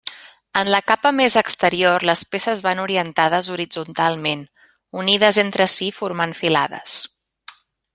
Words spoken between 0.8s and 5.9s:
capa més exterior les peces va orientades horitzontalment, unides entre